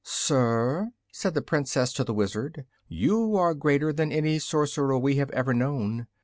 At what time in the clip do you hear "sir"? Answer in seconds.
0.03-0.93